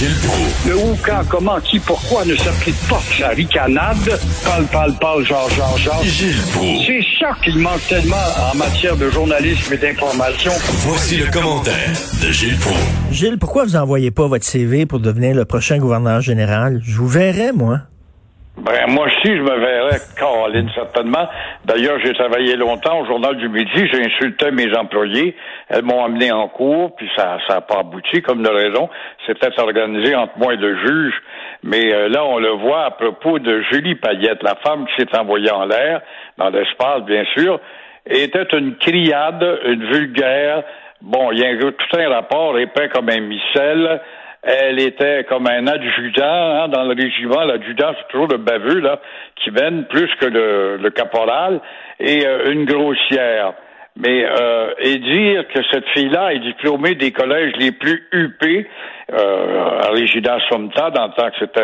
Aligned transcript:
Gilles 0.00 0.16
Proulx. 0.22 0.66
Le 0.66 0.76
où, 0.76 0.96
quand, 1.04 1.20
comment, 1.28 1.60
qui, 1.60 1.78
pourquoi 1.78 2.24
ne 2.24 2.34
s'applique 2.34 2.88
pas 2.88 3.02
sa 3.18 3.28
ricanade? 3.28 4.18
Parle, 4.42 4.64
parle, 4.72 4.94
parle, 4.94 5.26
genre, 5.26 5.50
genre, 5.50 5.76
genre. 5.76 6.02
Gilles 6.02 6.40
Proulx. 6.52 6.86
C'est 6.86 7.04
ça 7.18 7.36
qu'il 7.44 7.58
manque 7.58 7.86
tellement 7.86 8.16
en 8.50 8.56
matière 8.56 8.96
de 8.96 9.10
journalisme 9.10 9.74
et 9.74 9.76
d'information. 9.76 10.52
Voici 10.86 11.18
le 11.18 11.26
commentaire 11.26 11.92
de 12.22 12.32
Gilles 12.32 12.56
Proulx. 12.56 12.80
Gilles, 13.12 13.36
pourquoi 13.38 13.64
vous 13.64 13.76
envoyez 13.76 14.10
pas 14.10 14.26
votre 14.26 14.46
CV 14.46 14.86
pour 14.86 15.00
devenir 15.00 15.34
le 15.34 15.44
prochain 15.44 15.76
gouverneur 15.76 16.22
général? 16.22 16.80
Je 16.82 16.96
vous 16.96 17.08
verrais, 17.08 17.52
moi. 17.52 17.80
Ben, 18.60 18.88
moi 18.88 19.06
aussi, 19.06 19.36
je 19.36 19.40
me 19.40 19.58
verrais, 19.58 19.96
Caroline, 20.18 20.68
certainement. 20.74 21.26
D'ailleurs, 21.64 21.98
j'ai 22.04 22.12
travaillé 22.12 22.56
longtemps 22.56 23.00
au 23.00 23.06
Journal 23.06 23.34
du 23.36 23.48
Midi, 23.48 23.88
j'ai 23.90 24.04
insulté 24.04 24.50
mes 24.50 24.76
employés. 24.76 25.34
Elles 25.70 25.82
m'ont 25.82 26.04
amené 26.04 26.30
en 26.30 26.46
cours, 26.48 26.94
puis 26.94 27.08
ça 27.16 27.38
n'a 27.48 27.62
pas 27.62 27.78
abouti, 27.78 28.20
comme 28.20 28.42
de 28.42 28.50
raison. 28.50 28.90
C'était 29.26 29.58
organisé 29.58 30.14
entre 30.14 30.34
moi 30.36 30.52
et 30.52 30.58
le 30.58 30.76
juge. 30.76 31.14
Mais 31.62 31.90
euh, 31.90 32.10
là, 32.10 32.22
on 32.26 32.38
le 32.38 32.50
voit 32.50 32.84
à 32.84 32.90
propos 32.90 33.38
de 33.38 33.62
Julie 33.70 33.94
Payette, 33.94 34.42
la 34.42 34.56
femme 34.56 34.84
qui 34.86 34.94
s'est 35.00 35.16
envoyée 35.16 35.50
en 35.50 35.64
l'air, 35.64 36.02
dans 36.36 36.50
l'espace, 36.50 37.02
bien 37.06 37.24
sûr, 37.34 37.60
était 38.04 38.46
une 38.52 38.76
criade, 38.76 39.42
une 39.64 39.86
vulgaire. 39.86 40.64
Bon, 41.00 41.32
il 41.32 41.38
y 41.38 41.46
a 41.46 41.56
tout 41.56 41.96
un 41.96 42.08
rapport 42.10 42.58
épais 42.58 42.90
comme 42.90 43.08
un 43.08 43.20
missel 43.20 44.02
elle 44.42 44.80
était 44.80 45.24
comme 45.24 45.46
un 45.46 45.66
adjudant 45.66 46.24
hein, 46.24 46.68
dans 46.68 46.84
le 46.84 46.94
régiment. 46.94 47.44
L'adjudant, 47.44 47.92
c'est 47.98 48.08
toujours 48.08 48.28
le 48.28 48.38
baveux 48.38 48.80
là, 48.80 49.00
qui 49.36 49.50
mène 49.50 49.84
plus 49.86 50.08
que 50.20 50.26
le, 50.26 50.90
caporal, 50.90 51.60
et 51.98 52.26
euh, 52.26 52.52
une 52.52 52.64
grossière. 52.64 53.54
Mais 53.96 54.24
euh, 54.24 54.72
et 54.78 54.98
dire 54.98 55.46
que 55.48 55.60
cette 55.70 55.86
fille-là 55.90 56.32
est 56.32 56.38
diplômée 56.38 56.94
des 56.94 57.10
collèges 57.10 57.52
les 57.58 57.72
plus 57.72 58.08
huppés, 58.12 58.66
euh, 59.12 59.80
à 59.82 59.90
résidence 59.90 60.42
Somta, 60.48 60.90
dans 60.90 61.08
le 61.08 61.12
temps 61.12 61.30
que 61.30 61.38
c'était 61.40 61.60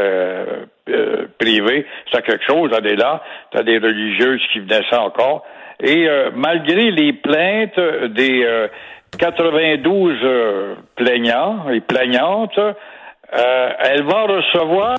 euh, 0.91 1.27
privé, 1.39 1.87
c'est 2.13 2.23
quelque 2.23 2.45
chose. 2.45 2.71
Elle 2.77 2.87
est 2.89 2.97
là, 2.97 3.23
t'as 3.53 3.63
des 3.63 3.79
religieuses 3.79 4.43
qui 4.53 4.59
venaient 4.59 4.85
ça 4.91 5.03
encore. 5.03 5.45
Et 5.83 6.09
malgré 6.35 6.91
les 6.91 7.13
plaintes 7.13 7.79
des 8.09 8.69
92 9.17 10.19
euh, 10.23 10.75
plaignants 10.95 11.69
et 11.71 11.81
plaignantes, 11.81 12.59
euh, 12.59 13.71
elle 13.81 14.05
va 14.05 14.23
recevoir 14.23 14.97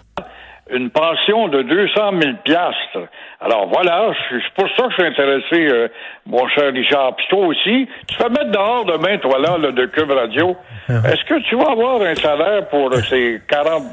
une 0.70 0.90
pension 0.90 1.48
de 1.48 1.62
200 1.62 2.12
000 2.22 2.34
piastres. 2.44 3.10
Alors 3.40 3.68
voilà, 3.68 4.12
c'est 4.30 4.54
pour 4.56 4.68
ça 4.76 4.84
que 4.84 4.90
je 4.90 4.94
suis 4.96 5.06
intéressé, 5.06 5.74
euh, 5.74 5.88
mon 6.26 6.48
cher 6.50 6.74
Richard. 6.74 7.16
Puis 7.16 7.26
toi 7.30 7.46
aussi, 7.48 7.88
tu 8.08 8.18
vas 8.18 8.30
mettre 8.30 8.52
dehors 8.52 8.86
demain, 8.86 9.18
toi 9.18 9.40
là, 9.40 9.72
de 9.72 9.86
Cube 9.86 10.12
Radio. 10.12 10.58
Ah 10.90 10.96
Est-ce 11.06 11.24
que 11.26 11.40
tu 11.48 11.56
vas 11.56 11.72
avoir 11.72 12.02
un 12.02 12.16
salaire 12.16 12.68
pour 12.68 12.94
ces 12.96 13.42
40 13.48 13.84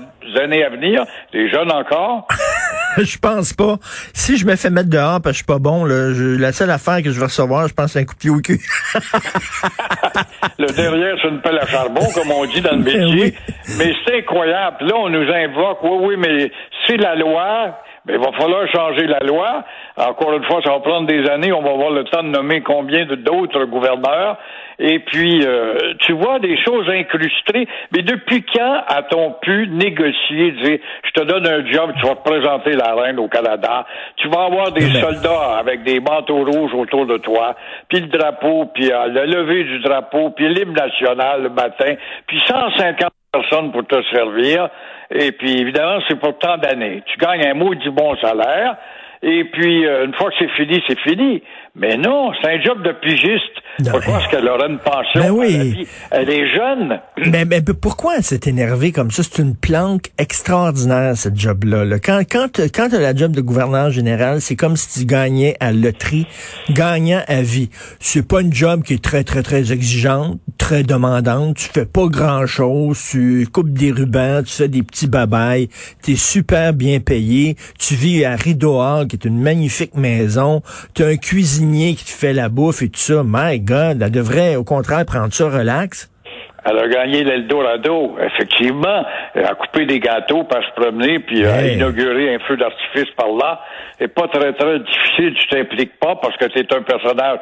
années 0.41 0.64
à 0.64 0.70
venir, 0.70 1.05
des 1.33 1.48
jeunes 1.48 1.70
encore? 1.70 2.27
je 2.98 3.19
pense 3.19 3.53
pas. 3.53 3.77
Si 4.12 4.37
je 4.37 4.47
me 4.47 4.56
fais 4.56 4.70
mettre 4.70 4.91
dehors 4.91 5.20
parce 5.20 5.25
que 5.25 5.31
je 5.33 5.37
suis 5.39 5.45
pas 5.45 5.59
bon, 5.59 5.84
là, 5.84 6.11
la 6.39 6.53
seule 6.53 6.70
affaire 6.70 7.03
que 7.03 7.11
je 7.11 7.19
vais 7.19 7.27
recevoir, 7.27 7.69
je 7.69 7.75
pense, 7.75 7.92
c'est 7.92 8.01
un 8.01 8.05
coup 8.05 8.14
de 8.14 8.19
pied 8.19 8.31
au 8.31 8.41
cul. 8.41 8.61
le 10.59 10.67
derrière, 10.67 11.17
c'est 11.20 11.28
une 11.28 11.41
pelle 11.41 11.59
à 11.59 11.67
charbon, 11.67 12.06
comme 12.14 12.31
on 12.31 12.45
dit 12.47 12.61
dans 12.61 12.77
le 12.77 12.78
métier. 12.84 13.34
Mais 13.78 13.92
c'est 14.06 14.19
incroyable. 14.19 14.77
Là, 14.81 14.95
on 14.97 15.09
nous 15.09 15.31
invoque, 15.31 15.78
oui, 15.83 15.98
oui, 16.01 16.17
mais 16.19 16.51
c'est 16.86 16.97
la 16.97 17.14
loi. 17.14 17.78
Mais 18.06 18.14
il 18.14 18.20
va 18.20 18.33
falloir 18.39 18.69
changer 18.70 19.06
la 19.06 19.20
loi. 19.20 19.64
Encore 19.97 20.34
une 20.34 20.45
fois, 20.45 20.61
ça 20.62 20.73
va 20.73 20.81
prendre 20.81 21.06
des 21.06 21.27
années. 21.31 21.53
On 21.53 21.62
va 21.62 21.70
avoir 21.70 21.91
le 21.91 22.05
temps 22.05 22.23
de 22.23 22.29
nommer 22.29 22.61
combien 22.62 23.06
d'autres 23.06 23.64
gouverneurs. 23.64 24.36
Et 24.78 24.98
puis, 24.98 25.44
euh, 25.44 25.94
tu 26.00 26.12
vois 26.12 26.39
des 26.39 26.56
choses 26.64 26.89
incrustées. 26.89 27.69
Mais 27.92 28.03
depuis 28.03 28.44
quand 28.55 28.83
a-t-on 28.89 29.33
pu 29.41 29.69
négocier, 29.69 30.53
dire, 30.53 30.78
je 31.05 31.11
te 31.12 31.25
donne 31.25 31.47
un 31.47 31.64
job, 31.70 31.92
tu 31.98 32.06
vas 32.06 32.14
représenter 32.14 32.72
la 32.72 32.95
reine 32.95 33.19
au 33.19 33.28
Canada, 33.28 33.86
tu 34.17 34.29
vas 34.29 34.45
avoir 34.45 34.73
des 34.73 34.90
soldats 35.01 35.58
avec 35.58 35.85
des 35.85 36.01
manteaux 36.01 36.45
rouges 36.45 36.74
autour 36.74 37.07
de 37.07 37.18
toi, 37.18 37.55
puis 37.89 38.01
le 38.01 38.07
drapeau, 38.07 38.67
puis 38.74 38.90
euh, 38.90 39.07
le 39.08 39.24
lever 39.27 39.64
du 39.64 39.79
drapeau, 39.80 40.30
puis 40.30 40.48
l'hymne 40.48 40.74
national 40.74 41.42
le 41.45 41.51
matin, 41.51 41.95
puis 42.27 42.41
150 42.46 43.11
personnes 43.33 43.73
pour 43.73 43.86
te 43.86 44.02
servir. 44.12 44.68
Et 45.11 45.33
puis, 45.33 45.61
évidemment, 45.61 45.98
c'est 46.08 46.18
pour 46.18 46.39
tant 46.39 46.56
d'années. 46.56 47.02
Tu 47.06 47.18
gagnes 47.18 47.46
un 47.46 47.55
mot 47.55 47.74
du 47.74 47.91
bon 47.91 48.17
salaire. 48.17 48.77
Et 49.27 49.45
puis, 49.45 49.86
euh, 49.86 50.05
une 50.05 50.12
fois 50.12 50.29
que 50.29 50.36
c'est 50.39 50.51
fini, 50.51 50.83
c'est 50.86 50.98
fini. 51.01 51.42
Mais 51.77 51.96
non, 51.96 52.30
c'est 52.40 52.51
un 52.51 52.61
job 52.61 52.83
de 52.83 52.92
pigiste. 52.92 53.90
Pourquoi 53.90 54.20
est-ce 54.20 54.29
qu'elle 54.29 54.46
aurait 54.48 54.68
une 54.68 54.79
pension 54.79 55.20
ben 55.20 55.30
oui. 55.30 55.89
Elle 56.11 56.30
est 56.30 56.46
jeune. 56.55 57.01
Mais, 57.33 57.45
mais 57.45 57.61
pourquoi 57.62 58.17
elle 58.18 58.23
s'est 58.23 58.40
énervée 58.46 58.92
comme 58.92 59.11
ça? 59.11 59.23
C'est 59.23 59.42
une 59.42 59.57
planque 59.57 60.11
extraordinaire, 60.18 61.17
ce 61.17 61.30
job-là. 61.35 61.98
Quand, 61.98 62.20
quand, 62.30 62.61
quand 62.73 62.89
tu 62.90 62.96
as 62.96 63.01
la 63.01 63.14
job 63.14 63.33
de 63.33 63.40
gouverneur 63.40 63.90
général, 63.90 64.40
c'est 64.40 64.57
comme 64.57 64.77
si 64.77 65.01
tu 65.01 65.07
gagnais 65.07 65.56
à 65.58 65.73
loterie, 65.73 66.27
gagnant 66.70 67.23
à 67.27 67.42
vie. 67.42 67.70
C'est 67.98 68.27
pas 68.29 68.42
une 68.42 68.52
job 68.52 68.83
qui 68.83 68.95
est 68.95 69.02
très, 69.02 69.24
très, 69.24 69.42
très 69.42 69.73
exigeante, 69.73 70.39
très 70.64 70.83
demandante. 70.83 71.58
Tu 71.58 71.69
fais 71.69 71.85
pas 71.85 72.07
grand-chose. 72.07 72.98
Tu 73.11 73.47
coupes 73.52 73.69
des 73.69 73.92
rubans, 73.92 74.42
tu 74.42 74.51
fais 74.51 74.69
des 74.69 74.83
petits 74.83 75.07
babayes. 75.07 75.69
Tu 76.02 76.17
super 76.17 76.73
bien 76.73 77.01
payé. 77.01 77.58
Tu 77.79 77.95
vis 77.95 78.25
à 78.25 78.35
Rideau 78.35 78.80
qui 79.07 79.17
est 79.17 79.27
une 79.27 79.39
magnifique 79.39 79.95
maison. 79.95 80.63
Tu 80.95 81.05
un 81.05 81.17
cuisinier 81.19 81.95
qui 81.95 82.07
te 82.07 82.11
fait 82.11 82.33
la 82.33 82.48
bouffe 82.48 82.80
et 82.80 82.89
tout 82.89 82.98
ça, 82.98 83.23
my 83.23 83.61
God, 83.61 84.01
elle 84.01 84.11
devrait 84.11 84.57
au 84.57 84.64
contraire 84.64 85.05
prendre 85.05 85.35
ça 85.35 85.51
relax. 85.51 86.08
Elle 86.64 86.79
a 86.79 86.89
gagné 86.89 87.25
l'Eldorado, 87.25 88.17
effectivement. 88.20 89.05
Elle 89.35 89.45
a 89.45 89.55
coupé 89.55 89.86
des 89.86 90.01
gâteaux, 90.01 90.45
pour 90.45 90.63
se 90.64 90.80
promener, 90.80 91.19
puis 91.19 91.45
a 91.45 91.67
inauguré 91.67 92.35
un 92.35 92.39
feu 92.41 92.57
d'artifice 92.57 93.11
par 93.17 93.29
là. 93.29 93.61
C'est 93.98 94.08
pas 94.08 94.29
très, 94.29 94.52
très 94.55 94.79
difficile, 94.80 95.35
tu 95.35 95.48
t'impliques 95.48 95.98
pas, 95.98 96.17
parce 96.17 96.36
que 96.36 96.47
es 96.47 96.74
un 96.74 96.83
personnage 96.83 97.39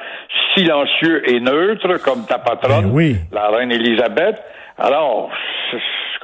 silencieux 0.55 1.31
et 1.31 1.41
neutre, 1.41 2.03
comme 2.03 2.27
ta 2.27 2.39
patronne, 2.39 2.93
ben 2.93 3.17
la 3.33 3.49
reine 3.49 3.73
Élisabeth. 3.73 4.43
Alors, 4.79 5.31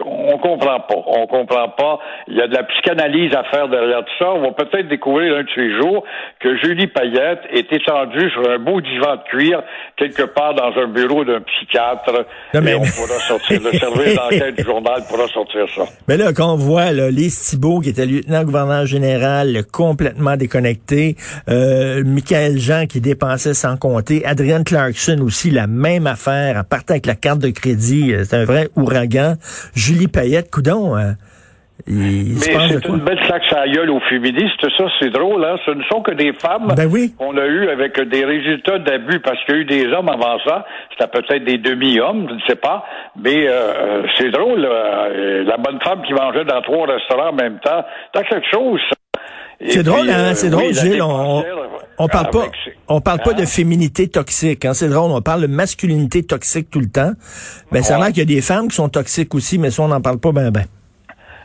on 0.05 0.39
comprend 0.39 0.81
pas. 0.81 0.95
On 1.07 1.27
comprend 1.27 1.69
pas. 1.71 1.99
Il 2.29 2.37
y 2.37 2.41
a 2.41 2.47
de 2.47 2.55
la 2.55 2.63
psychanalyse 2.65 3.35
à 3.35 3.45
faire 3.45 3.69
derrière 3.69 4.01
tout 4.01 4.13
ça. 4.19 4.31
On 4.31 4.43
va 4.43 4.53
peut-être 4.53 4.89
découvrir 4.89 5.37
un 5.37 5.43
de 5.43 5.49
ces 5.55 5.77
jours 5.81 6.05
que 6.41 6.57
Julie 6.59 6.87
Payette 6.87 7.41
est 7.51 7.73
étendue 7.73 8.31
sur 8.31 8.49
un 8.49 8.59
beau 8.59 8.81
divan 8.81 9.17
de 9.17 9.23
cuir 9.29 9.63
quelque 9.97 10.23
part 10.23 10.55
dans 10.55 10.73
un 10.81 10.87
bureau 10.89 11.25
d'un 11.25 11.41
psychiatre. 11.41 12.27
mais... 12.55 12.73
Et 12.73 12.75
on 12.75 12.81
pourra 12.81 13.19
sortir. 13.27 13.61
Le 13.65 13.73
service 13.79 14.15
d'enquête 14.15 14.57
du 14.57 14.65
journal 14.65 15.03
pourra 15.09 15.27
sortir 15.29 15.67
ça. 15.75 15.83
Mais 16.07 16.17
là, 16.17 16.33
quand 16.33 16.53
on 16.53 16.57
voit 16.57 16.93
là, 16.93 17.11
Lise 17.11 17.41
Thibault, 17.51 17.81
qui 17.81 17.91
était 17.91 18.07
lieutenant-gouverneur 18.07 18.87
général, 18.87 19.65
complètement 19.73 20.37
déconnecté, 20.37 21.17
euh, 21.49 22.03
Michael 22.05 22.59
Jean 22.59 22.87
qui 22.87 23.01
dépensait 23.01 23.55
sans 23.55 23.77
compter, 23.77 24.25
Adrienne 24.25 24.65
Clarkson 24.65 25.19
aussi, 25.23 25.51
la 25.51 25.67
même 25.67 26.07
affaire, 26.07 26.57
en 26.57 26.65
partant 26.65 26.95
avec 26.95 27.07
la 27.07 27.15
carte 27.15 27.41
de 27.41 27.51
crédit, 27.51 28.13
euh, 28.13 28.25
c'est 28.25 28.38
un 28.39 28.45
vrai 28.45 28.69
ouragan. 28.77 29.35
Julie 29.75 30.09
Payette, 30.09 30.51
coudon. 30.51 30.97
Hein? 30.97 31.15
Mais 31.87 32.35
c'est 32.37 32.87
une 32.87 32.99
belle 32.99 33.21
claque 33.21 33.53
à 33.53 33.67
gueule 33.69 33.91
aux 33.91 34.01
féministes, 34.01 34.61
ça, 34.77 34.85
c'est 34.99 35.11
drôle, 35.11 35.45
hein? 35.45 35.57
Ce 35.65 35.71
ne 35.71 35.83
sont 35.85 36.03
que 36.03 36.13
des 36.13 36.33
femmes 36.33 36.75
ben 36.77 36.89
oui. 36.91 37.15
qu'on 37.17 37.37
a 37.37 37.47
eu 37.47 37.69
avec 37.69 37.99
des 38.01 38.25
résultats 38.25 38.79
d'abus, 38.79 39.21
parce 39.21 39.43
qu'il 39.45 39.55
y 39.55 39.59
a 39.59 39.61
eu 39.61 39.65
des 39.65 39.87
hommes 39.87 40.09
avant 40.09 40.39
ça, 40.45 40.67
c'était 40.91 41.09
peut-être 41.09 41.45
des 41.45 41.59
demi-hommes, 41.59 42.27
je 42.29 42.35
ne 42.35 42.41
sais 42.49 42.57
pas, 42.57 42.85
mais 43.17 43.47
euh, 43.47 44.03
c'est 44.19 44.31
drôle, 44.31 44.67
euh, 44.69 45.45
la 45.45 45.57
bonne 45.57 45.79
femme 45.81 46.03
qui 46.03 46.13
mangeait 46.13 46.45
dans 46.45 46.61
trois 46.63 46.87
restaurants 46.87 47.31
en 47.31 47.35
même 47.35 47.61
temps, 47.61 47.85
t'as 48.13 48.25
quelque 48.25 48.49
chose, 48.53 48.81
c'est 49.67 49.83
drôle, 49.83 50.09
hein? 50.09 50.35
C'est 50.35 50.51
drôle, 50.51 50.73
Gilles. 50.73 51.03
On, 51.03 51.43
on 51.99 52.09
parle 52.09 52.31
pas, 52.31 52.45
on 52.89 53.01
parle 53.01 53.21
pas 53.21 53.33
de 53.33 53.43
hein? 53.43 53.47
féminité 53.47 54.09
toxique. 54.09 54.65
Hein? 54.65 54.75
C'est 54.75 54.89
drôle. 54.89 55.11
On 55.11 55.21
parle 55.21 55.43
de 55.43 55.47
masculinité 55.47 56.23
toxique 56.23 56.71
tout 56.71 56.81
le 56.81 56.91
temps. 56.91 57.13
Mais 57.73 57.83
ça 57.83 57.97
a 57.97 57.99
l'air 57.99 58.09
qu'il 58.09 58.19
y 58.19 58.23
a 58.23 58.37
des 58.37 58.43
femmes 58.43 58.69
qui 58.69 58.77
sont 58.77 58.89
toxiques 58.89 59.35
aussi, 59.35 59.59
mais 59.59 59.71
ça, 59.71 59.83
on 59.83 59.89
n'en 59.89 60.01
parle 60.01 60.19
pas 60.19 60.33
ben 60.33 60.51
ben. 60.51 60.65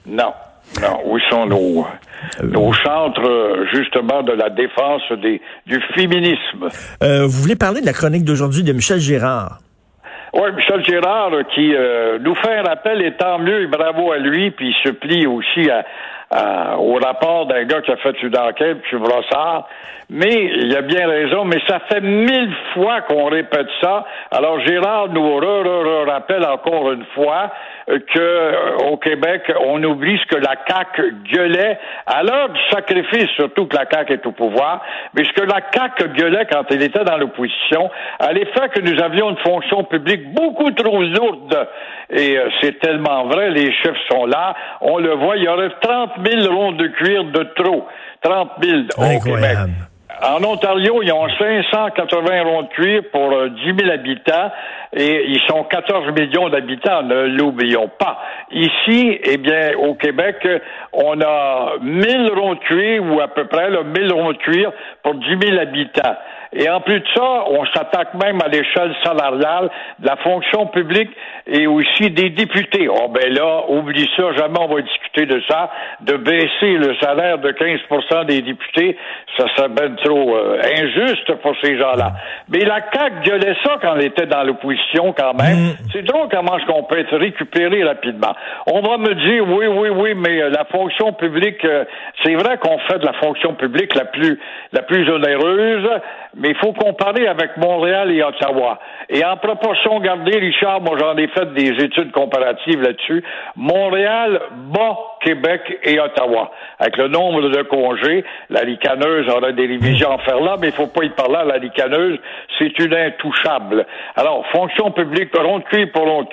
Non. 0.06 0.34
Non. 0.82 1.00
Où 1.06 1.20
sont 1.30 1.46
nos, 1.46 1.82
euh, 1.82 2.48
nos 2.48 2.74
chantres, 2.74 3.66
justement, 3.74 4.24
de 4.24 4.34
la 4.34 4.50
défense 4.50 5.04
des, 5.22 5.42
du 5.68 5.80
féminisme? 5.96 6.70
Euh, 7.04 7.24
vous 7.24 7.42
voulez 7.42 7.56
parler 7.56 7.82
de 7.82 7.86
la 7.86 7.94
chronique 7.94 8.24
d'aujourd'hui 8.24 8.64
de 8.64 8.74
Michel 8.74 9.00
Girard? 9.00 9.60
Oui, 10.34 10.52
Michel 10.56 10.84
Girard 10.84 11.32
qui 11.54 11.76
euh, 11.76 12.18
nous 12.20 12.34
fait 12.36 12.58
un 12.58 12.66
appel 12.66 13.04
et 13.04 13.16
tant 13.18 13.38
mieux 13.38 13.62
et 13.62 13.68
bravo 13.68 14.12
à 14.12 14.18
lui, 14.18 14.50
puis 14.50 14.70
il 14.70 14.76
se 14.84 14.90
plie 14.90 15.28
aussi 15.28 15.70
à, 15.70 15.86
euh, 16.34 16.76
au 16.78 16.96
rapport 16.96 17.46
d'un 17.46 17.64
gars 17.66 17.82
qui 17.82 17.92
a 17.92 17.98
fait 17.98 18.22
une 18.24 18.38
enquête, 18.38 18.78
M. 18.92 19.00
Brossard. 19.00 19.68
Mais 20.10 20.52
il 20.62 20.76
a 20.76 20.82
bien 20.82 21.08
raison, 21.08 21.46
mais 21.46 21.60
ça 21.68 21.80
fait 21.92 22.02
mille 22.02 22.54
fois 22.74 23.02
qu'on 23.02 23.26
répète 23.26 23.68
ça. 23.82 24.06
Alors 24.32 24.60
Gérard 24.60 25.10
nous 25.10 25.38
rappelle 26.06 26.46
encore 26.46 26.92
une 26.92 27.06
fois 27.16 27.52
que 27.88 28.20
euh, 28.20 28.78
au 28.92 28.98
Québec, 28.98 29.52
on 29.62 29.84
oublie 29.84 30.18
ce 30.20 30.36
que 30.36 30.42
la 30.42 30.56
CAQ 30.68 31.16
gueulait 31.32 31.80
à 32.06 32.24
l'heure 32.24 32.50
du 32.50 32.60
sacrifice, 32.72 33.30
surtout 33.36 33.66
que 33.66 33.76
la 33.76 33.86
CAQ 33.90 34.14
est 34.14 34.26
au 34.26 34.32
pouvoir, 34.32 34.82
mais 35.14 35.24
ce 35.24 35.32
que 35.34 35.42
la 35.42 35.60
CAQ 35.74 36.10
gueulait 36.16 36.46
quand 36.52 36.64
elle 36.70 36.82
était 36.82 37.04
dans 37.04 37.18
l'opposition, 37.18 37.90
à 38.20 38.32
l'effet 38.34 38.70
que 38.74 38.82
nous 38.82 39.02
avions 39.02 39.30
une 39.32 39.38
fonction 39.38 39.84
publique 39.84 40.34
beaucoup 40.34 40.72
trop 40.72 41.02
lourde. 41.02 41.68
Et 42.10 42.38
euh, 42.38 42.50
c'est 42.62 42.80
tellement 42.80 43.26
vrai, 43.26 43.50
les 43.50 43.72
chiffres 43.74 44.02
sont 44.12 44.26
là. 44.26 44.56
On 44.82 44.98
le 45.00 45.14
voit, 45.16 45.38
il 45.38 45.44
y 45.44 45.48
aurait 45.48 45.72
30 45.82 46.20
000 46.26 46.54
ronds 46.54 46.72
de 46.74 46.88
cuir 46.88 47.24
de 47.26 47.44
trop. 47.56 47.86
30 48.22 48.52
000 48.62 48.82
au 48.98 49.20
Québec. 49.20 49.58
En 50.22 50.42
Ontario, 50.44 51.02
ils 51.02 51.12
ont 51.12 51.28
580 51.28 52.44
ronds 52.44 52.62
de 52.64 52.68
cuir 52.70 53.02
pour 53.12 53.30
10 53.30 53.36
euh, 53.36 53.74
000 53.78 53.92
habitants 53.92 54.52
et 54.96 55.26
ils 55.28 55.42
sont 55.48 55.64
14 55.64 56.14
millions 56.18 56.50
d'habitants, 56.50 57.04
ne 57.04 57.26
l'oublions 57.26 57.90
pas. 57.90 58.20
Ici, 58.52 59.20
eh 59.24 59.38
bien, 59.38 59.72
au 59.78 59.96
Québec, 59.96 60.48
on 60.94 61.20
a 61.20 61.74
1000 61.82 62.32
ronds 62.36 62.54
de 62.54 62.60
cuir 62.60 63.04
ou 63.04 63.20
à 63.20 63.28
peu 63.28 63.46
près 63.48 63.70
là, 63.70 63.84
1000 63.84 64.14
ronds 64.14 64.32
de 64.32 64.38
cuir 64.38 64.72
pour 65.02 65.16
10 65.16 65.26
000 65.50 65.60
habitants. 65.60 66.16
Et 66.56 66.70
en 66.70 66.82
plus 66.82 67.00
de 67.00 67.06
ça, 67.16 67.46
on 67.48 67.66
s'attaque 67.68 68.14
même 68.14 68.40
à 68.44 68.48
l'échelle 68.48 68.94
salariale 69.04 69.70
de 70.00 70.08
la 70.08 70.16
fonction 70.18 70.68
publique 70.68 71.10
et 71.48 71.68
aussi 71.68 72.10
des 72.12 72.30
députés. 72.30 72.88
Oh 72.90 73.10
ben 73.10 73.34
là, 73.34 73.64
oublie 73.70 74.10
ça, 74.16 74.32
jamais 74.34 74.60
on 74.60 74.74
va 74.74 74.82
discuter 74.82 75.26
de 75.26 75.42
ça. 75.50 75.72
De 76.02 76.16
baisser 76.18 76.78
le 76.78 76.96
salaire 77.02 77.40
de 77.40 77.52
15% 77.52 78.26
des 78.26 78.42
députés, 78.42 78.98
ça 79.38 79.46
serait 79.56 79.70
bien 79.70 79.96
trop 80.04 80.36
euh, 80.36 80.60
injuste 80.78 81.34
pour 81.42 81.56
ces 81.62 81.78
gens-là. 81.78 82.14
Mais 82.50 82.60
la 82.60 82.80
CAQ 82.94 83.30
gueulait 83.30 83.56
ça 83.64 83.78
quand 83.82 83.96
elle 83.96 84.06
était 84.06 84.28
dans 84.28 84.44
l'opposition 84.44 85.14
quand 85.18 85.34
même. 85.34 85.58
Mm. 85.58 85.76
C'est 85.92 86.04
drôle 86.04 86.28
comment 86.32 86.58
est-ce 86.58 86.66
qu'on 86.66 86.84
peut 86.84 87.00
être 87.00 87.18
récupéré 87.18 87.84
rapidement. 87.84 88.36
On 88.68 88.82
va 88.82 88.98
me 88.98 89.14
dire, 89.16 89.48
oui, 89.48 89.68
oui, 89.68 89.90
oui, 89.90 90.14
mais 90.16 90.42
euh, 90.42 90.50
la 90.50 90.66
fonction 90.66 91.14
publique, 91.14 91.64
euh, 91.66 91.86
c'est 92.24 92.36
vrai 92.36 92.58
qu'on 92.58 92.78
fait 92.80 93.00
de 93.00 93.06
la 93.06 93.14
fonction 93.14 93.54
publique 93.56 93.96
la 93.96 94.06
plus, 94.06 94.40
la 94.72 94.82
plus 94.84 95.10
onéreuse, 95.10 95.90
mais 96.44 96.50
il 96.50 96.58
faut 96.58 96.74
comparer 96.74 97.26
avec 97.26 97.56
Montréal 97.56 98.12
et 98.12 98.22
Ottawa. 98.22 98.78
Et 99.08 99.24
en 99.24 99.38
proportion 99.38 100.02
gardée, 100.02 100.38
Richard, 100.38 100.82
moi 100.82 100.98
j'en 101.00 101.16
ai 101.16 101.28
fait 101.30 101.54
des 101.54 101.70
études 101.82 102.12
comparatives 102.12 102.82
là-dessus. 102.82 103.24
Montréal 103.56 104.42
bat 104.74 104.98
Québec 105.22 105.62
et 105.84 106.02
Ottawa. 106.02 106.52
Avec 106.80 106.98
le 106.98 107.08
nombre 107.08 107.48
de 107.48 107.62
congés, 107.62 108.26
la 108.50 108.60
ricaneuse 108.60 109.30
aurait 109.30 109.54
des 109.54 109.68
révisions 109.68 110.12
à 110.12 110.18
faire 110.18 110.42
là, 110.42 110.58
mais 110.60 110.68
il 110.68 110.74
faut 110.74 110.88
pas 110.88 111.06
y 111.06 111.10
parler 111.12 111.38
à 111.38 111.46
la 111.46 111.60
ricaneuse, 111.60 112.20
c'est 112.60 112.78
une 112.78 112.94
intouchable. 112.94 113.86
Alors, 114.18 114.46
fonction 114.48 114.92
publique, 114.92 115.30
rond 115.38 115.60
de 115.60 115.64
cuir 115.64 115.88
pour 115.94 116.04
rond 116.04 116.26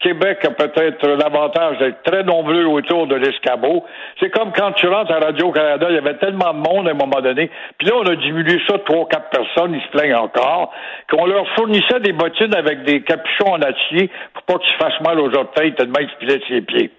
Québec 0.00 0.44
a 0.44 0.50
peut-être 0.50 1.06
l'avantage 1.08 1.78
d'être 1.78 2.02
très 2.02 2.22
nombreux 2.22 2.64
autour 2.64 3.06
de 3.06 3.16
l'escabeau. 3.16 3.84
C'est 4.20 4.30
comme 4.30 4.52
quand 4.52 4.72
tu 4.72 4.86
rentres 4.88 5.12
à 5.12 5.18
Radio-Canada, 5.18 5.86
il 5.88 5.94
y 5.94 5.98
avait 5.98 6.18
tellement 6.18 6.52
de 6.52 6.58
monde 6.58 6.88
à 6.88 6.90
un 6.90 6.94
moment 6.94 7.20
donné, 7.20 7.50
puis 7.78 7.88
là, 7.88 7.94
on 7.96 8.06
a 8.06 8.16
diminué 8.16 8.60
ça 8.68 8.78
trois, 8.84 9.08
quatre 9.08 9.30
personnes, 9.30 9.74
ils 9.74 9.82
se 9.82 9.88
plaignent 9.88 10.16
encore, 10.16 10.72
qu'on 11.10 11.26
leur 11.26 11.46
fournissait 11.54 12.00
des 12.00 12.12
bottines 12.12 12.54
avec 12.54 12.84
des 12.84 13.02
capuchons 13.02 13.52
en 13.52 13.62
acier 13.62 14.10
pour 14.34 14.42
pas 14.44 14.58
qu'ils 14.58 14.72
se 14.72 14.76
fassent 14.76 15.00
mal 15.00 15.20
aux 15.20 15.34
orteils 15.34 15.74
tellement 15.74 16.00
ils 16.00 16.10
se 16.10 16.16
pilaient 16.16 16.42
ses 16.48 16.60
pieds. 16.62 16.90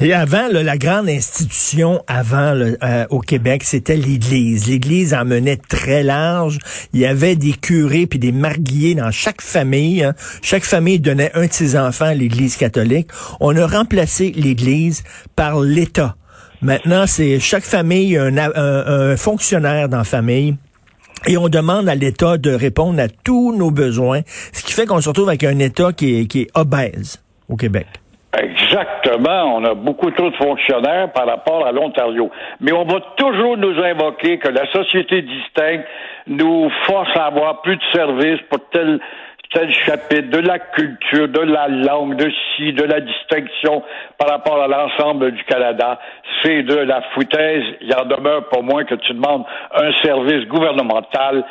Et 0.00 0.12
avant, 0.12 0.46
la 0.52 0.78
grande 0.78 1.08
institution 1.08 2.04
avant 2.06 2.54
euh, 2.54 3.06
au 3.10 3.18
Québec, 3.18 3.64
c'était 3.64 3.96
l'Église. 3.96 4.68
L'Église 4.68 5.12
en 5.12 5.24
menait 5.24 5.56
très 5.56 6.04
large. 6.04 6.58
Il 6.92 7.00
y 7.00 7.06
avait 7.06 7.34
des 7.34 7.52
curés 7.52 8.06
puis 8.06 8.20
des 8.20 8.30
marguilliers 8.30 8.94
dans 8.94 9.10
chaque 9.10 9.42
famille. 9.42 10.04
Hein. 10.04 10.14
Chaque 10.40 10.62
famille 10.62 11.00
donnait 11.00 11.32
un 11.34 11.46
de 11.46 11.52
ses 11.52 11.76
enfants 11.76 12.04
à 12.04 12.14
l'Église 12.14 12.56
catholique. 12.56 13.08
On 13.40 13.56
a 13.56 13.66
remplacé 13.66 14.32
l'Église 14.36 15.02
par 15.34 15.58
l'État. 15.60 16.14
Maintenant, 16.62 17.08
c'est 17.08 17.40
chaque 17.40 17.64
famille 17.64 18.16
un, 18.16 19.16
fonctionnaire 19.16 19.88
dans 19.88 19.98
la 19.98 20.04
famille. 20.04 20.56
Et 21.26 21.36
on 21.36 21.48
demande 21.48 21.88
à 21.88 21.96
l'État 21.96 22.38
de 22.38 22.52
répondre 22.52 23.00
à 23.00 23.08
tous 23.08 23.56
nos 23.56 23.72
besoins, 23.72 24.20
ce 24.52 24.62
qui 24.62 24.72
fait 24.72 24.86
qu'on 24.86 25.00
se 25.00 25.08
retrouve 25.08 25.28
avec 25.28 25.42
un 25.42 25.58
État 25.58 25.92
qui 25.92 26.20
est, 26.20 26.26
qui 26.26 26.42
est 26.42 26.50
obèse 26.54 27.18
au 27.48 27.56
Québec. 27.56 27.88
Exactement. 28.36 29.56
On 29.56 29.64
a 29.64 29.74
beaucoup 29.74 30.10
trop 30.10 30.30
de 30.30 30.36
fonctionnaires 30.36 31.10
par 31.12 31.26
rapport 31.26 31.66
à 31.66 31.72
l'Ontario. 31.72 32.30
Mais 32.60 32.72
on 32.72 32.84
va 32.84 33.00
toujours 33.16 33.56
nous 33.56 33.82
invoquer 33.82 34.38
que 34.38 34.48
la 34.48 34.70
société 34.70 35.22
distincte 35.22 35.86
nous 36.26 36.70
force 36.86 37.16
à 37.16 37.26
avoir 37.26 37.62
plus 37.62 37.76
de 37.76 37.82
services 37.92 38.40
pour 38.50 38.60
tel 38.70 39.00
tel 39.52 39.72
chapitre 39.72 40.28
de 40.28 40.38
la 40.38 40.58
culture, 40.58 41.28
de 41.28 41.40
la 41.40 41.68
langue, 41.68 42.16
de 42.16 42.30
ci, 42.30 42.72
de 42.72 42.84
la 42.84 43.00
distinction 43.00 43.82
par 44.18 44.28
rapport 44.28 44.60
à 44.60 44.68
l'ensemble 44.68 45.32
du 45.32 45.42
Canada. 45.44 45.98
C'est 46.42 46.62
de 46.64 46.76
la 46.76 47.00
foutaise. 47.14 47.64
Il 47.80 47.94
en 47.94 48.04
demeure 48.04 48.48
pour 48.50 48.62
moins 48.62 48.84
que 48.84 48.94
tu 48.96 49.14
demandes 49.14 49.44
un 49.74 49.92
service 50.02 50.46
gouvernemental 50.48 51.44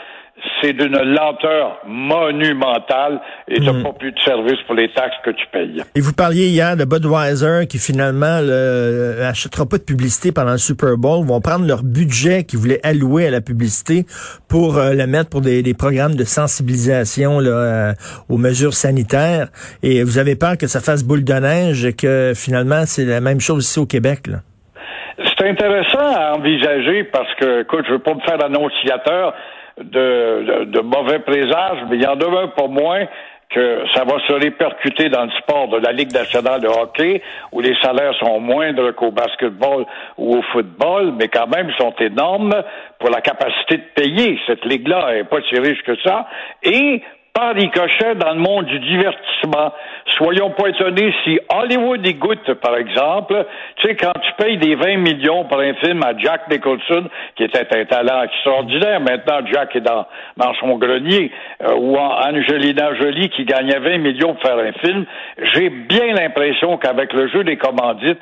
c'est 0.61 0.73
d'une 0.73 0.97
lenteur 0.97 1.79
monumentale 1.85 3.21
et 3.47 3.59
tu 3.59 3.65
n'as 3.65 3.73
hmm. 3.73 3.83
pas 3.83 3.93
plus 3.93 4.11
de 4.11 4.19
service 4.19 4.59
pour 4.65 4.75
les 4.75 4.91
taxes 4.91 5.17
que 5.23 5.31
tu 5.31 5.45
payes. 5.51 5.83
Et 5.95 6.01
vous 6.01 6.13
parliez 6.13 6.47
hier 6.47 6.75
de 6.75 6.85
Budweiser 6.85 7.67
qui 7.67 7.77
finalement 7.79 8.41
n'achètera 8.41 9.65
pas 9.65 9.77
de 9.77 9.83
publicité 9.83 10.31
pendant 10.31 10.51
le 10.51 10.57
Super 10.57 10.97
Bowl, 10.97 11.25
vont 11.25 11.41
prendre 11.41 11.65
leur 11.65 11.83
budget 11.83 12.43
qu'ils 12.43 12.59
voulaient 12.59 12.79
allouer 12.83 13.27
à 13.27 13.31
la 13.31 13.41
publicité 13.41 14.05
pour 14.49 14.77
euh, 14.77 14.93
le 14.93 15.07
mettre 15.07 15.29
pour 15.29 15.41
des, 15.41 15.63
programmes 15.73 16.15
de 16.15 16.23
sensibilisation 16.23 17.39
là, 17.39 17.49
euh, 17.49 17.93
aux 18.29 18.37
mesures 18.37 18.73
sanitaires. 18.73 19.47
Et 19.83 20.03
vous 20.03 20.17
avez 20.17 20.35
peur 20.35 20.57
que 20.57 20.67
ça 20.67 20.79
fasse 20.79 21.03
boule 21.03 21.23
de 21.23 21.33
neige 21.33 21.85
et 21.85 21.93
que 21.93 22.33
finalement 22.35 22.85
c'est 22.85 23.05
la 23.05 23.21
même 23.21 23.39
chose 23.39 23.65
ici 23.65 23.79
au 23.79 23.85
Québec. 23.85 24.27
Là. 24.27 24.37
C'est 25.17 25.47
intéressant 25.47 26.13
à 26.15 26.33
envisager 26.35 27.03
parce 27.05 27.33
que, 27.35 27.61
écoute, 27.61 27.85
je 27.87 27.93
veux 27.93 27.99
pas 27.99 28.13
me 28.13 28.21
faire 28.21 28.43
annonciateur, 28.43 29.33
de, 29.81 30.81
mauvais 30.81 31.19
présages, 31.19 31.79
mais 31.89 31.97
il 31.97 32.03
y 32.03 32.07
en 32.07 32.15
demeure 32.15 32.53
pas 32.53 32.68
moins 32.68 33.06
que 33.50 33.83
ça 33.94 34.03
va 34.03 34.19
se 34.27 34.33
répercuter 34.33 35.07
dans 35.09 35.24
le 35.24 35.31
sport 35.31 35.69
de 35.69 35.77
la 35.77 35.94
Ligue 35.94 36.12
nationale 36.12 36.59
de 36.59 36.68
hockey, 36.68 37.21
où 37.53 37.62
les 37.62 37.75
salaires 37.81 38.13
sont 38.15 38.41
moindres 38.41 38.94
qu'au 38.94 39.12
basketball 39.12 39.85
ou 40.18 40.38
au 40.38 40.41
football, 40.51 41.13
mais 41.18 41.29
quand 41.29 41.47
même 41.47 41.71
sont 41.77 41.94
énormes 42.00 42.53
pour 43.00 43.09
la 43.09 43.21
capacité 43.21 43.77
de 43.77 43.83
payer. 43.95 44.38
Cette 44.47 44.65
ligue-là 44.65 45.13
n'est 45.13 45.24
pas 45.24 45.38
si 45.50 45.57
riche 45.59 45.81
que 45.83 45.95
ça. 46.03 46.27
Et 46.62 47.01
par 47.37 47.53
ricochet 47.53 48.15
dans 48.15 48.33
le 48.33 48.39
monde 48.39 48.65
du 48.65 48.79
divertissement. 48.79 49.71
Soyons 50.17 50.49
pas 50.51 50.69
étonnés 50.69 51.13
si 51.23 51.39
Hollywood 51.53 52.05
y 52.07 52.15
goûte, 52.15 52.51
par 52.55 52.75
exemple. 52.75 53.45
Tu 53.75 53.87
sais, 53.87 53.95
quand 53.95 54.13
tu 54.19 54.31
payes 54.43 54.57
des 54.57 54.73
20 54.73 54.97
millions 54.97 55.45
pour 55.45 55.59
un 55.59 55.75
film 55.75 56.01
à 56.03 56.17
Jack 56.17 56.49
Nicholson, 56.49 57.07
qui 57.35 57.43
était 57.43 57.67
un 57.77 57.85
talent 57.85 58.23
extraordinaire, 58.23 58.99
maintenant 59.01 59.45
Jack 59.53 59.75
est 59.75 59.81
dans, 59.81 60.07
dans 60.37 60.53
son 60.55 60.77
grenier, 60.77 61.31
euh, 61.61 61.75
ou 61.75 61.95
Angelina 61.95 62.95
Jolie 62.95 63.29
qui 63.29 63.45
gagnait 63.45 63.77
20 63.77 63.99
millions 63.99 64.33
pour 64.33 64.41
faire 64.41 64.57
un 64.57 64.71
film, 64.71 65.05
j'ai 65.53 65.69
bien 65.69 66.13
l'impression 66.15 66.77
qu'avec 66.77 67.13
le 67.13 67.27
jeu 67.27 67.44
des 67.44 67.57
commandites, 67.57 68.19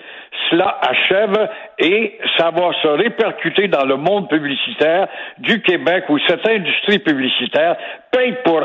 cela 0.50 0.78
achève 0.82 1.50
et 1.80 2.20
ça 2.38 2.52
va 2.52 2.72
se 2.82 2.88
répercuter 2.88 3.70
dans 3.70 3.86
le 3.86 3.96
monde 3.96 4.28
publicitaire 4.28 5.08
du 5.38 5.62
Québec 5.62 6.04
où 6.10 6.20
cette 6.28 6.46
industrie 6.48 7.00
publicitaire 7.00 7.78
paye 8.12 8.36
pour 8.44 8.62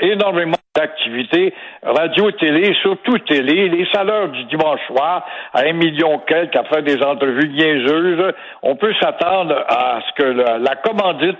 énormément 0.00 0.56
d'activités, 0.74 1.54
radio, 1.82 2.30
télé, 2.32 2.74
surtout 2.82 3.18
télé, 3.20 3.68
les 3.68 3.86
salaires 3.92 4.28
du 4.28 4.44
dimanche 4.44 4.80
soir 4.86 5.26
à 5.54 5.60
un 5.62 5.72
million 5.72 6.18
quelques 6.20 6.56
à 6.56 6.64
faire 6.64 6.82
des 6.82 7.02
entrevues 7.02 7.48
niaiseuses. 7.48 8.32
On 8.62 8.76
peut 8.76 8.92
s'attendre 9.00 9.64
à 9.68 10.00
ce 10.06 10.22
que 10.22 10.28
la 10.28 10.76
commandite 10.76 11.38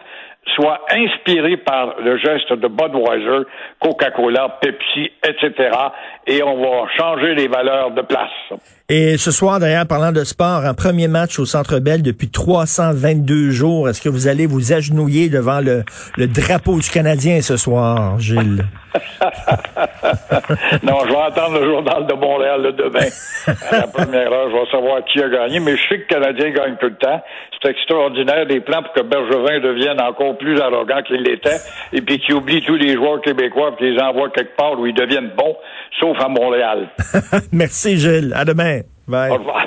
soit 0.54 0.80
inspirée 0.90 1.56
par 1.56 1.96
le 2.00 2.16
geste 2.18 2.52
de 2.52 2.68
Budweiser, 2.68 3.46
Coca-Cola, 3.80 4.58
Pepsi, 4.60 5.10
etc. 5.22 5.70
Et 6.26 6.42
on 6.42 6.60
va 6.60 6.88
changer 6.96 7.34
les 7.34 7.48
valeurs 7.48 7.90
de 7.90 8.02
place. 8.02 8.30
Et 8.88 9.16
ce 9.16 9.32
soir, 9.32 9.58
d'ailleurs, 9.58 9.86
parlant 9.86 10.12
de 10.12 10.22
sport, 10.22 10.64
un 10.64 10.74
premier 10.74 11.08
match 11.08 11.40
au 11.40 11.44
Centre 11.44 11.80
Bell 11.80 12.02
depuis 12.02 12.30
322 12.30 13.50
jours. 13.50 13.88
Est-ce 13.88 14.00
que 14.00 14.08
vous 14.08 14.28
allez 14.28 14.46
vous 14.46 14.72
agenouiller 14.72 15.28
devant 15.28 15.60
le, 15.60 15.82
le 16.16 16.26
drapeau 16.28 16.78
du 16.78 16.88
Canadien 16.88 17.40
ce 17.42 17.56
soir, 17.56 18.18
Gilles? 18.20 18.64
non, 20.82 21.00
je 21.04 21.10
vais 21.10 21.22
attendre 21.26 21.58
le 21.60 21.66
journal 21.66 22.06
de 22.06 22.14
Montréal 22.14 22.62
le 22.62 22.72
demain. 22.72 23.08
À 23.70 23.80
la 23.80 23.86
première 23.88 24.32
heure, 24.32 24.50
je 24.50 24.56
vais 24.56 24.70
savoir 24.70 25.04
qui 25.04 25.20
a 25.20 25.28
gagné, 25.28 25.60
mais 25.60 25.76
je 25.76 25.82
sais 25.88 25.98
que 26.00 26.14
le 26.14 26.20
Canadien 26.20 26.50
gagne 26.50 26.76
tout 26.76 26.86
le 26.86 26.96
temps. 26.96 27.22
C'est 27.60 27.70
extraordinaire 27.70 28.46
des 28.46 28.60
plans 28.60 28.82
pour 28.82 28.92
que 28.92 29.02
Bergevin 29.02 29.60
devienne 29.60 30.00
encore 30.00 30.35
plus 30.36 30.60
arrogant 30.60 31.02
qu'il 31.02 31.22
l'était 31.22 31.58
et 31.92 32.00
puis 32.00 32.18
qu'il 32.18 32.34
oublie 32.34 32.62
tous 32.62 32.76
les 32.76 32.94
joueurs 32.94 33.20
québécois 33.20 33.72
et 33.72 33.76
qu'ils 33.76 33.94
les 33.94 34.00
envoie 34.00 34.30
quelque 34.30 34.56
part 34.56 34.78
où 34.78 34.86
ils 34.86 34.94
deviennent 34.94 35.32
bons, 35.36 35.56
sauf 36.00 36.16
à 36.20 36.28
Montréal. 36.28 36.88
Merci 37.52 37.98
Gilles. 37.98 38.32
À 38.34 38.44
demain. 38.44 38.80
Bye. 39.08 39.30
Au 39.30 39.34
revoir. 39.34 39.66